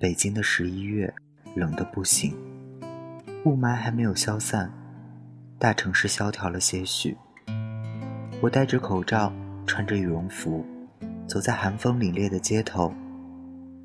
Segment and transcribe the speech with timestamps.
[0.00, 1.12] 北京的十一月，
[1.56, 2.32] 冷得不行，
[3.44, 4.72] 雾霾还没有消散，
[5.58, 7.16] 大城市萧条了些许。
[8.40, 9.32] 我戴着口罩，
[9.66, 10.64] 穿着羽绒服，
[11.26, 12.94] 走在寒风凛冽的街头，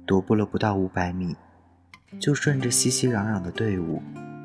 [0.06, 1.36] 踱步了不到五百米，
[2.20, 4.00] 就顺着熙熙攘攘的队伍，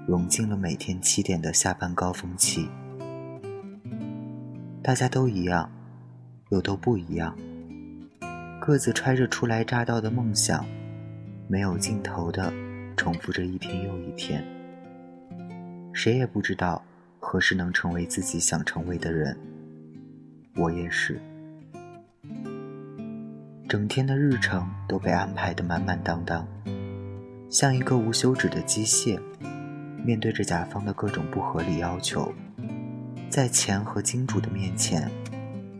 [0.06, 2.66] 融进了每天七点的下班高峰期。
[4.82, 5.70] 大家都一样，
[6.48, 7.36] 又都不一样，
[8.58, 10.64] 各自揣着初来乍到的梦想。
[11.50, 12.52] 没有尽头的
[12.94, 14.44] 重复着一天又一天，
[15.94, 16.84] 谁也不知道
[17.18, 19.34] 何时能成为自己想成为的人。
[20.56, 21.18] 我也是，
[23.66, 26.46] 整天的日程都被安排得满满当当，
[27.48, 29.18] 像一个无休止的机械。
[30.04, 32.30] 面对着甲方的各种不合理要求，
[33.30, 35.10] 在钱和金主的面前，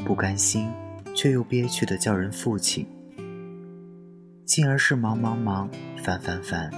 [0.04, 0.70] 不甘心
[1.14, 2.87] 却又憋屈的叫人父亲。
[4.48, 5.68] 进而是忙忙忙，
[6.02, 6.71] 烦烦烦，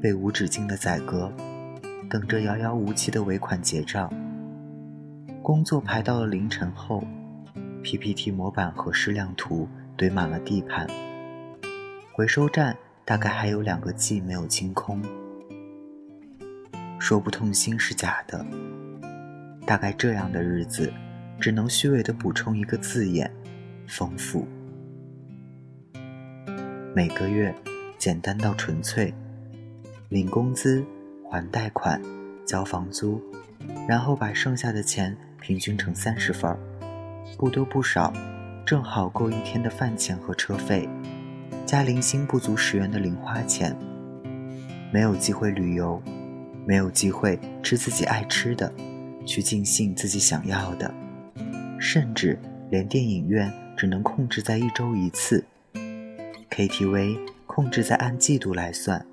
[0.00, 1.30] 被无止境的宰割，
[2.08, 4.10] 等着遥遥无期的尾款结账。
[5.42, 7.04] 工作排到了凌晨后
[7.82, 10.86] ，PPT 模板和矢量图堆满了地盘。
[12.14, 15.02] 回收站大概还有两个 G 没有清空。
[16.98, 18.46] 说不痛心是假的，
[19.66, 20.90] 大概这样的日子，
[21.38, 23.30] 只能虚伪的补充一个字眼：
[23.86, 24.48] 丰富。
[26.94, 27.54] 每个月，
[27.98, 29.12] 简单到纯粹，
[30.08, 30.84] 领工资、
[31.30, 32.00] 还贷款、
[32.46, 33.22] 交房租，
[33.86, 36.58] 然后把剩下的钱平均成三十份儿，
[37.36, 38.12] 不多不少，
[38.64, 40.88] 正好够一天的饭钱和车费，
[41.66, 43.76] 加零星不足十元的零花钱。
[44.90, 46.02] 没有机会旅游，
[46.66, 48.72] 没有机会吃自己爱吃的，
[49.26, 50.92] 去尽兴自己想要的，
[51.78, 52.38] 甚至
[52.70, 55.44] 连电影院只能控制在一周一次。
[56.58, 59.06] KTV 控制在按季度来算，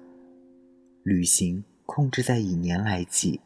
[1.04, 3.40] 旅行控制在以年来计，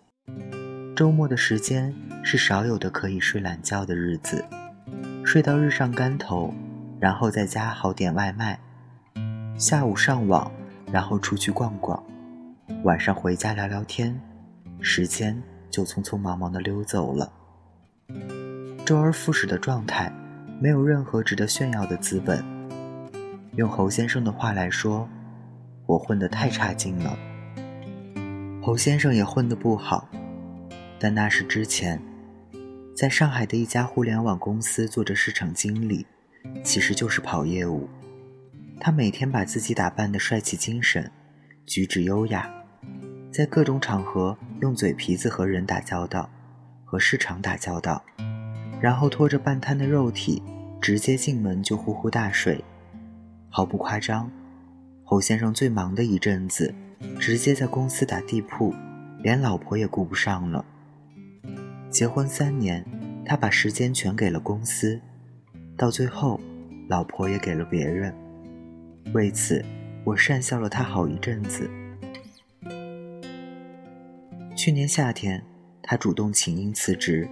[0.96, 1.94] 周末的时间
[2.24, 4.46] 是少有的可以睡懒觉的日子，
[5.26, 6.54] 睡到日上竿头，
[6.98, 8.58] 然后在家好点外卖，
[9.58, 10.50] 下午上网，
[10.90, 12.02] 然后出去逛逛，
[12.86, 14.18] 晚上回家聊聊天，
[14.80, 17.30] 时间就匆匆忙忙的溜走了。
[18.86, 20.10] 周而复始的状态，
[20.62, 22.59] 没有任何值得炫耀的资本。
[23.56, 25.08] 用侯先生的话来说，
[25.86, 27.18] 我混得太差劲了。
[28.62, 30.08] 侯先生也混得不好，
[31.00, 32.02] 但那是之前，
[32.96, 36.06] 在上海的一家互联网公司做着市场经理，
[36.64, 37.90] 其实就是跑业务。
[38.80, 41.12] 他每天把自己打扮得帅气精神，
[41.66, 42.50] 举止优雅，
[43.32, 46.30] 在各种场合用嘴皮子和人打交道，
[46.86, 48.02] 和市场打交道，
[48.80, 50.42] 然后拖着半瘫的肉体，
[50.80, 52.64] 直接进门就呼呼大睡。
[53.50, 54.32] 毫不夸张，
[55.04, 56.74] 侯先生最忙的一阵子，
[57.20, 58.74] 直接在公司打地铺，
[59.24, 60.64] 连老婆也顾不上了。
[61.90, 62.86] 结婚三年，
[63.26, 65.02] 他把时间全给了公司，
[65.76, 66.40] 到最后，
[66.88, 68.14] 老婆也给了别人。
[69.14, 69.66] 为此，
[70.04, 71.70] 我讪笑了他好一阵子。
[74.56, 75.44] 去年夏天，
[75.82, 77.28] 他主动请缨辞职，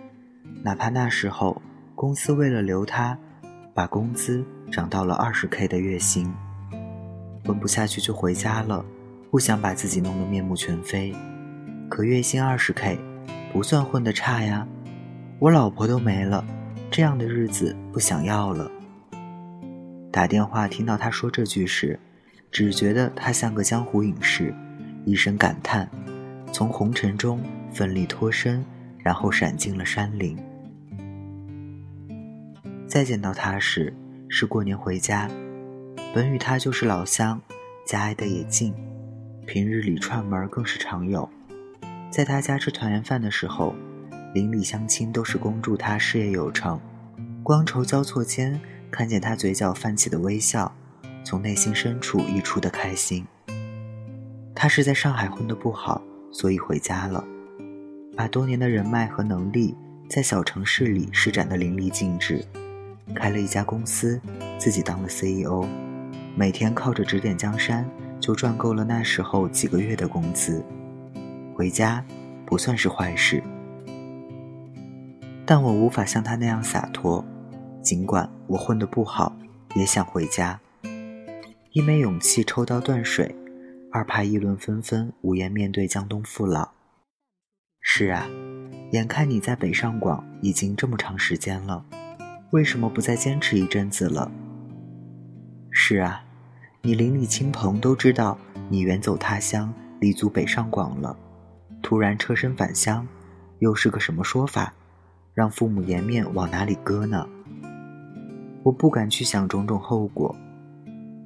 [0.64, 1.62] 哪怕那时候
[1.94, 3.18] 公司为了留他。
[3.76, 6.34] 把工资涨到了二十 K 的月薪，
[7.46, 8.84] 混不下去就回家了，
[9.32, 11.16] 不想把自己弄得面目全非。
[11.90, 13.00] 可月薪二十 K，
[13.54, 14.68] 不算混得差呀。
[15.40, 16.44] 我老婆都没了，
[16.92, 18.70] 这样的日子不想要了。
[20.12, 22.00] 打电话听到他说这句时，
[22.52, 24.54] 只觉得他像个江湖隐士，
[25.06, 25.90] 一声感叹，
[26.52, 27.40] 从红尘中
[27.72, 28.66] 奋力脱身，
[28.98, 30.38] 然后闪进了山林。
[32.88, 33.94] 再见到他时，
[34.30, 35.30] 是过年回家。
[36.14, 37.42] 本与他就是老乡，
[37.86, 38.74] 家挨得也近，
[39.46, 41.30] 平日里串门更是常有。
[42.10, 43.76] 在他家吃团圆饭的时候，
[44.34, 46.80] 邻里乡亲都是恭祝他事业有成。
[47.44, 50.74] 光筹交错间，看见他嘴角泛起的微笑，
[51.24, 53.26] 从内心深处溢出的开心。
[54.56, 56.02] 他是在上海混得不好，
[56.32, 57.24] 所以回家了，
[58.16, 59.76] 把多年的人脉和能力
[60.10, 62.44] 在小城市里施展得淋漓尽致。
[63.16, 64.20] 开了一家公司，
[64.58, 65.66] 自己当了 CEO，
[66.36, 67.90] 每天靠着指点江山，
[68.20, 70.64] 就赚够了那时候几个月的工资。
[71.56, 72.04] 回家
[72.46, 73.42] 不算是坏事，
[75.46, 77.26] 但我无法像他那样洒脱。
[77.82, 79.36] 尽管我混得不好，
[79.74, 80.60] 也想回家。
[81.72, 83.34] 一没勇气抽刀断水，
[83.92, 86.70] 二怕议论纷纷，无颜面对江东父老。
[87.80, 88.28] 是啊，
[88.92, 91.86] 眼看你在北上广已经这么长时间了。
[92.52, 94.32] 为什么不再坚持一阵子了？
[95.70, 96.24] 是啊，
[96.82, 98.38] 你邻里亲朋都知道
[98.70, 101.18] 你远走他乡，立足北上广了，
[101.82, 103.06] 突然车身返乡，
[103.60, 104.74] 又是个什么说法？
[105.34, 107.28] 让父母颜面往哪里搁呢？
[108.64, 110.34] 我不敢去想种种后果。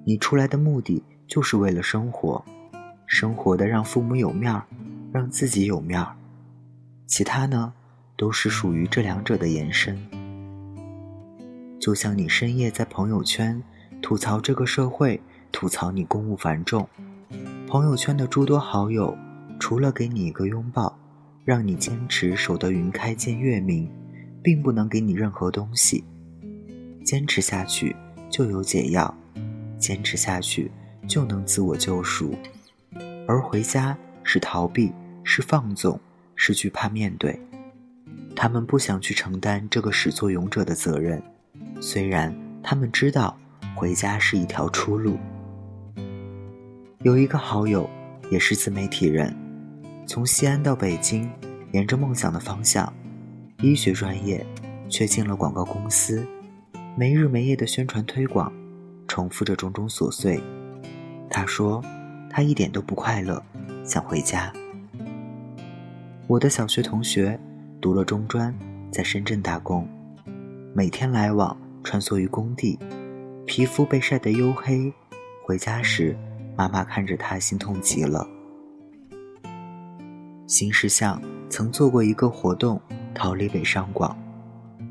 [0.03, 2.43] 你出来的目的就是为了生活，
[3.05, 4.65] 生活的让父母有面儿，
[5.13, 6.15] 让自己有面儿，
[7.05, 7.71] 其他呢，
[8.17, 9.95] 都是属于这两者的延伸。
[11.81, 13.61] 就像你深夜在朋友圈
[14.01, 15.19] 吐槽这个社会，
[15.51, 16.87] 吐槽你公务繁重，
[17.67, 19.17] 朋友圈的诸多好友，
[19.59, 20.97] 除了给你一个拥抱，
[21.43, 23.89] 让你坚持守得云开见月明。
[24.43, 26.03] 并不能给你任何东西，
[27.05, 27.95] 坚持下去
[28.27, 29.15] 就有解药，
[29.77, 30.71] 坚持下去
[31.07, 32.33] 就能自我救赎，
[33.27, 34.91] 而回家是逃避，
[35.23, 35.99] 是放纵，
[36.35, 37.39] 是惧怕面对。
[38.35, 41.21] 他们不想去承担这个始作俑者的责任，
[41.83, 43.35] 虽然他们知道
[43.75, 45.17] 回家是一条出路。
[46.99, 47.89] 有一个好友，
[48.29, 49.35] 也是自媒体人，
[50.05, 51.27] 从西安到北京，
[51.71, 52.93] 沿着梦想的方向。
[53.63, 54.45] 医学专业，
[54.87, 56.23] 却进了广告公司，
[56.95, 58.53] 没日没夜的宣传推广，
[59.07, 60.39] 重复着种种琐碎。
[61.31, 61.83] 他说，
[62.29, 63.43] 他一点都不快乐，
[63.83, 64.53] 想回家。
[66.27, 67.39] 我的小学同学
[67.81, 68.55] 读了中专，
[68.91, 69.87] 在深圳打工，
[70.75, 72.77] 每天来往穿梭于工地，
[73.45, 74.93] 皮肤被晒得黝黑。
[75.43, 76.17] 回家时，
[76.57, 78.27] 妈妈看着他心痛极了。
[80.47, 82.81] 新事项曾做过一个活动。
[83.13, 84.17] 逃离北上广，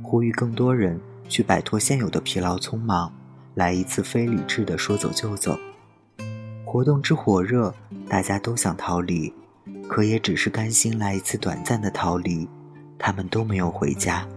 [0.02, 3.10] 呼吁更多人去摆脱现有的疲劳匆忙，
[3.54, 5.58] 来一次非理智的说走就走。
[6.64, 7.74] 活动之火热，
[8.08, 9.32] 大家都想逃离，
[9.88, 12.46] 可也只是甘心来一次短暂的逃离。
[12.98, 14.28] 他们都没有回家。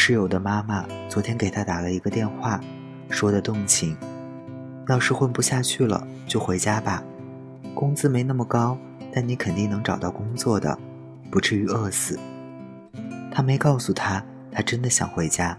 [0.00, 2.60] 室友的妈妈昨天给他打了一个电话，
[3.10, 3.96] 说的动情
[4.86, 7.02] ：“要是混不下去了，就回家吧，
[7.74, 8.78] 工资没那么高，
[9.12, 10.78] 但你肯定能找到工作的。”
[11.32, 12.16] 不至于饿死。
[13.32, 15.58] 他没告诉他，他真的想回家。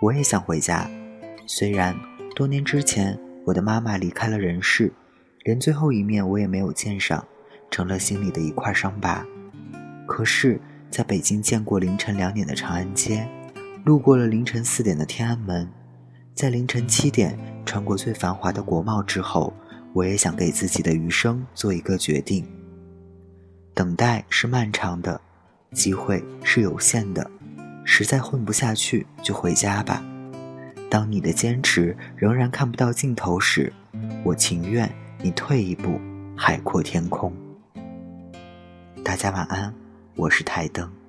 [0.00, 0.88] 我也想回家，
[1.46, 1.94] 虽然
[2.34, 4.90] 多年之前我的妈妈离开了人世，
[5.44, 7.22] 连最后一面我也没有见上，
[7.70, 9.22] 成了心里的一块伤疤。
[10.06, 10.58] 可是，
[10.94, 13.28] 在北京见过凌晨两点的长安街，
[13.84, 15.68] 路过了凌晨四点的天安门，
[16.36, 17.36] 在凌晨七点
[17.66, 19.52] 穿过最繁华的国贸之后，
[19.92, 22.46] 我也想给自己的余生做一个决定。
[23.74, 25.20] 等待是漫长的，
[25.72, 27.28] 机会是有限的，
[27.84, 30.00] 实在混不下去就回家吧。
[30.88, 33.72] 当你的坚持仍然看不到尽头时，
[34.22, 34.88] 我情愿
[35.20, 36.00] 你退一步，
[36.36, 37.32] 海阔天空。
[39.02, 39.74] 大家晚安，
[40.16, 41.03] 我是台灯。